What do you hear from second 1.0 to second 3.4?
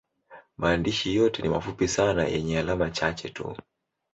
yote ni mafupi sana yenye alama chache